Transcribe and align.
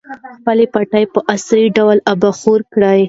خپلې 0.37 0.65
پټۍ 0.73 1.05
په 1.13 1.19
عصري 1.33 1.65
ډول 1.77 1.97
اوبخور 2.11 2.59
کړئ. 2.73 2.99